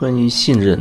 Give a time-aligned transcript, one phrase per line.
[0.00, 0.80] 关于信任，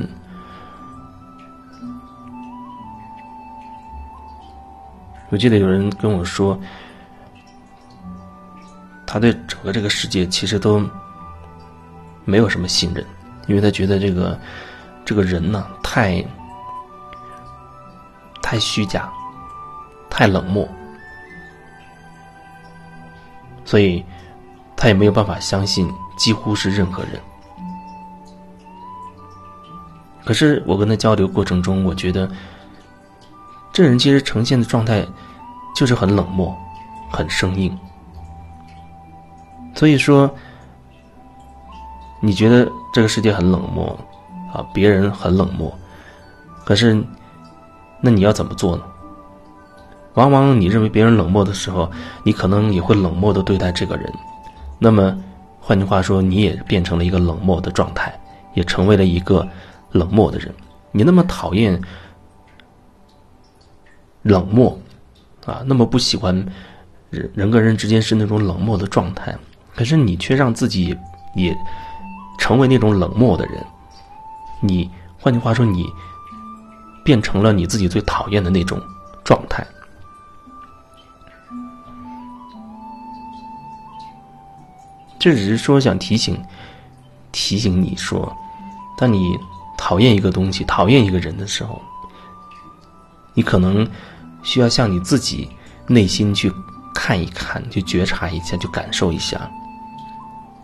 [5.29, 6.57] 我记得有人跟我说，
[9.05, 10.81] 他对整个这个世界其实都
[12.23, 13.05] 没有什么信任，
[13.47, 14.39] 因为他觉得这个
[15.03, 16.25] 这个人呢，太
[18.41, 19.11] 太虚假，
[20.09, 20.65] 太冷漠，
[23.65, 24.01] 所以
[24.77, 27.19] 他也没有办法相信几乎是任何人。
[30.29, 32.29] 可是我跟他交流过程中，我觉得
[33.73, 35.03] 这人其实呈现的状态
[35.75, 36.55] 就是很冷漠、
[37.11, 37.75] 很生硬。
[39.73, 40.29] 所以说，
[42.21, 43.99] 你觉得这个世界很冷漠
[44.53, 45.73] 啊，别人很冷漠，
[46.63, 47.03] 可是
[47.99, 48.83] 那你要怎么做呢？
[50.13, 51.89] 往往你认为别人冷漠的时候，
[52.23, 54.13] 你可能也会冷漠的对待这个人。
[54.77, 55.17] 那么
[55.59, 58.13] 换句话说，你也变成了一个冷漠的状态，
[58.53, 59.47] 也成为了一个。
[59.91, 60.53] 冷漠的人，
[60.91, 61.81] 你那么讨厌
[64.21, 64.79] 冷漠
[65.45, 66.35] 啊，那么不喜欢
[67.09, 69.35] 人人跟人之间是那种冷漠的状态，
[69.75, 70.95] 可是你却让自己
[71.35, 71.57] 也
[72.37, 73.65] 成为那种冷漠的人。
[74.61, 75.87] 你换句话说，你
[77.03, 78.79] 变成了你自己最讨厌的那种
[79.23, 79.65] 状态。
[85.17, 86.39] 这只是说想提醒
[87.31, 88.35] 提醒你说，
[88.97, 89.35] 当你。
[89.89, 91.81] 讨厌一个东西，讨厌一个人的时候，
[93.33, 93.89] 你可能
[94.43, 95.49] 需要向你自己
[95.87, 96.53] 内心去
[96.93, 99.49] 看一看，去觉察一下，去感受一下，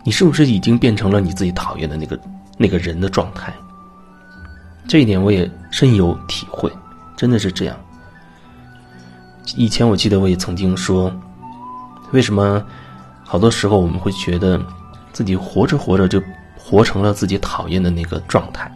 [0.04, 2.16] 你是不是已经变成了你自己讨厌的那个
[2.56, 3.52] 那个人的状态？
[4.86, 6.70] 这一点我也深有体会，
[7.16, 7.76] 真的是这样。
[9.56, 11.12] 以前我记得我也曾经说，
[12.12, 12.64] 为什么
[13.24, 14.64] 好多时候我们会觉得
[15.12, 16.22] 自己活着活着就
[16.56, 18.70] 活成了自己讨厌的那个状态？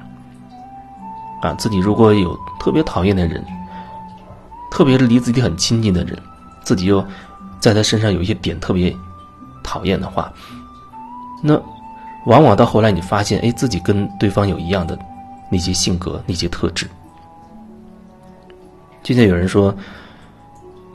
[1.41, 3.45] 啊，自己如果有特别讨厌的人，
[4.71, 6.19] 特别离自己很亲近的人，
[6.62, 7.05] 自己又
[7.59, 8.95] 在他身上有一些点特别
[9.62, 10.33] 讨厌的话，
[11.43, 11.61] 那
[12.27, 14.99] 往往到后来你发现，哎，自己跟对方有一样的
[15.50, 16.89] 那些性格、那些特质。
[19.03, 19.75] 就像有人说，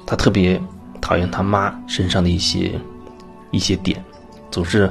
[0.05, 0.61] 他特别
[1.01, 2.79] 讨厌他妈身上的一些
[3.49, 4.03] 一些点，
[4.51, 4.87] 总是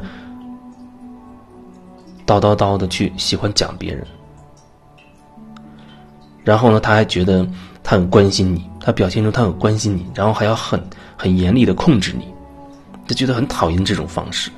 [2.26, 4.04] 叨叨叨的去喜欢讲别人。
[6.44, 7.44] 然后呢，他还觉得
[7.82, 10.78] 他很关心你，他表现出他很关心你，然后还要很
[11.16, 12.26] 很严厉的控制你，
[13.08, 14.50] 他觉得很讨厌这种方式。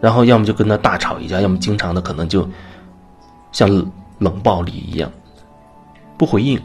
[0.00, 2.48] 然后要么就跟他大吵一架，要么经常的可能就
[3.52, 3.68] 像
[4.18, 5.10] 冷暴力一样，
[6.16, 6.58] 不回应，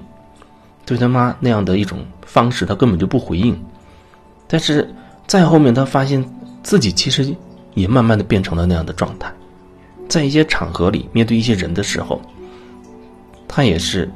[0.85, 3.59] 对他妈那样的一种方式，他根本就不回应。
[4.47, 4.87] 但是
[5.25, 6.23] 再后面，他发现
[6.61, 7.35] 自己其实
[7.73, 9.33] 也慢慢的变成了那样的状态，
[10.07, 12.21] 在一些场合里，面对一些人的时候。
[13.55, 14.11] 他也是，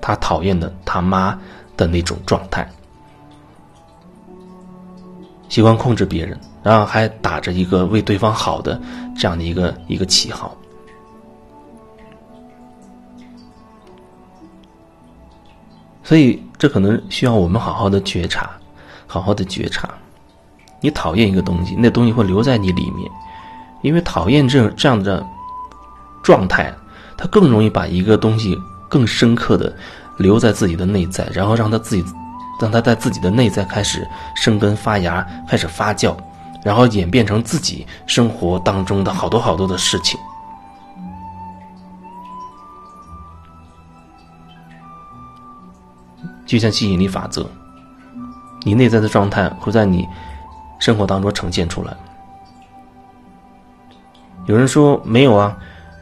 [0.00, 1.36] 他讨厌的他妈
[1.76, 2.64] 的那种状态，
[5.48, 8.80] 喜欢控制别人，然后还打着一个为对方好的
[9.18, 10.56] 这样的一个一个旗号，
[16.04, 18.48] 所以这可能需要我们好好的觉察，
[19.08, 19.90] 好好的觉察。
[20.80, 23.10] 你讨厌一个东西，那东西会留在你里面，
[23.82, 25.26] 因为讨厌这这样的
[26.22, 26.72] 状态。
[27.20, 28.58] 他更容易把一个东西
[28.88, 29.70] 更深刻的
[30.16, 32.02] 留在自己的内在，然后让他自己，
[32.58, 36.16] 让他在自己的内在开始生根发芽，开始发酵，
[36.64, 40.18] 然后演变成自己生活当中的好多好多的事情。
[46.46, 47.46] 就像吸引力法则，
[48.62, 50.08] 你内在的状态会在你
[50.78, 51.94] 生活当中呈现出来。
[54.46, 55.54] 有人说没有啊。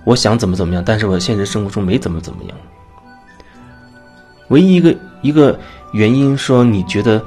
[0.04, 2.56] 我想怎么怎么样，但是我现实生活中没怎么怎么样。
[4.48, 5.58] 唯一一个一个
[5.92, 7.22] 原因说你觉得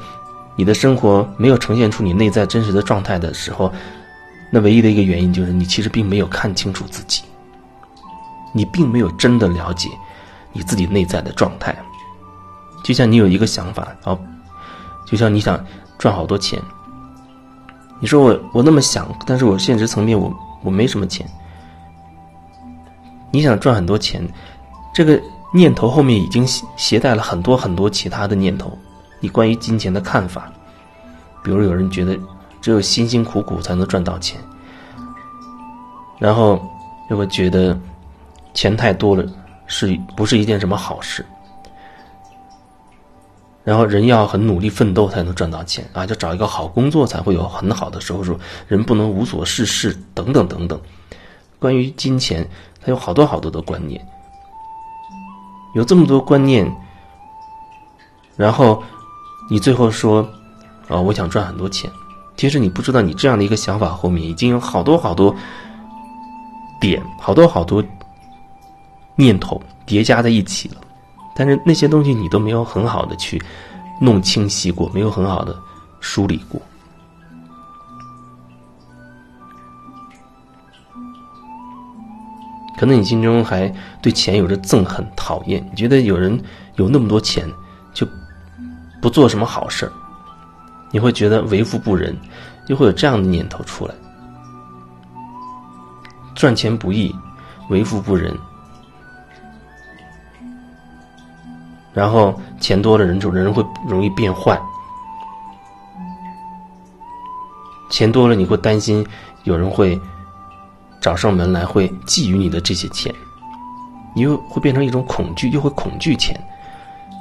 [0.55, 3.71] 你的生活没有呈现出你内在真实的状态的时候，
[4.51, 7.21] 那唯一的一个原因就是你其实并没有看清楚自己，
[8.53, 9.87] 你并没有真的了解
[10.51, 11.75] 你自己内在的状态。
[12.83, 14.17] 就像你有一个想法哦，
[15.05, 15.63] 就像你想
[15.99, 16.59] 赚好多钱，
[17.99, 21.29] 你说我我那么想，但是我现实层面我我没什么钱。
[23.31, 24.27] 你想赚很多钱，
[24.93, 25.19] 这个
[25.53, 26.45] 念头后面已经
[26.77, 28.77] 携带了很多很多其他的念头。
[29.19, 30.51] 你关于金钱的看法，
[31.43, 32.17] 比如有人觉得
[32.61, 34.39] 只有辛辛苦苦才能赚到钱，
[36.19, 36.61] 然后
[37.09, 37.79] 又会觉得
[38.53, 39.23] 钱太多了
[39.67, 41.25] 是不是一件什么好事？
[43.63, 48.35] 然后人要很努力奋斗才能赚到钱啊，就找一个好工作才会有很好的收入，
[48.67, 50.81] 人不能无所事事等等等等。
[51.61, 52.45] 关于金钱，
[52.81, 54.03] 它有好多好多的观念，
[55.75, 56.69] 有这么多观念，
[58.35, 58.81] 然后
[59.47, 60.27] 你最后说，
[60.87, 61.87] 啊，我想赚很多钱。
[62.35, 65.35] 其实你不知道，你这样的一个想法后面已经有好多好多
[66.79, 67.83] 点，好多好多
[69.15, 70.77] 念头叠加在一起了。
[71.35, 73.39] 但是那些东西你都没有很好的去
[73.99, 75.55] 弄清晰过，没有很好的
[75.99, 76.59] 梳理过。
[82.81, 86.43] 可能你心中还对钱有着憎恨、讨厌，你觉得有人
[86.77, 87.47] 有那么多钱
[87.93, 88.07] 就
[88.99, 89.91] 不做什么好事儿。
[90.89, 92.17] 你会觉得为富不仁，
[92.65, 93.93] 就会有这样的念头出来。
[96.33, 97.15] 赚钱不易，
[97.69, 98.35] 为富不仁。
[101.93, 104.59] 然后钱多了，人就人会容易变坏。
[107.91, 109.05] 钱多了，你会担心
[109.43, 110.01] 有人会
[111.01, 113.13] 找上门来，会觊觎你的这些钱，
[114.15, 116.39] 你又会变成一种恐惧，又会恐惧钱，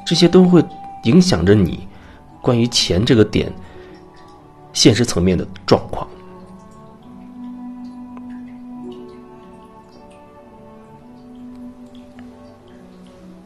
[0.06, 0.62] 这些都会
[1.04, 1.88] 影响着你。
[2.42, 3.52] 关于钱这个点，
[4.72, 6.06] 现实层面的状况，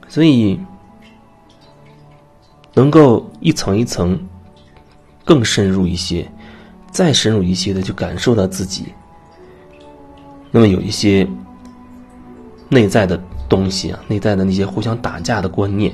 [0.08, 0.60] 所以
[2.72, 4.16] 能够一层一层
[5.24, 6.30] 更深入一些，
[6.92, 8.94] 再深入一些的，就感受到自己，
[10.54, 11.26] 那么有一些
[12.68, 15.92] 内在的东西啊，内在的那些互相打架的观念。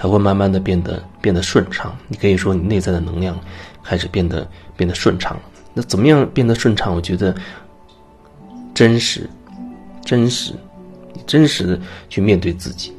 [0.00, 1.94] 才会慢慢的变得变得顺畅。
[2.08, 3.38] 你可以说你内在的能量
[3.82, 5.42] 开始变得变得顺畅了。
[5.74, 6.94] 那怎么样变得顺畅？
[6.94, 7.36] 我觉得
[8.72, 9.28] 真实，
[10.02, 10.54] 真实，
[11.26, 11.78] 真实的
[12.08, 12.94] 去面对自己。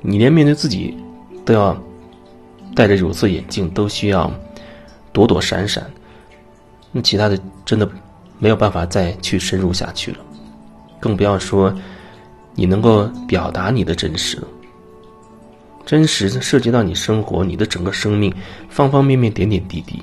[0.00, 0.96] 你连面对自己
[1.44, 1.76] 都要
[2.72, 4.32] 戴着有色眼镜，都需要
[5.12, 5.84] 躲躲闪闪。
[6.92, 7.90] 那其他的真的
[8.40, 10.18] 没有办法再去深入下去了，
[10.98, 11.72] 更不要说
[12.56, 14.48] 你能够表达你的真实了。
[15.86, 18.32] 真实涉及到你生活，你的整个生命，
[18.68, 20.02] 方方面面，点点滴滴。